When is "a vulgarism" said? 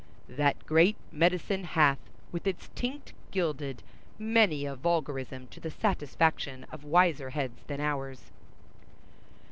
4.65-5.45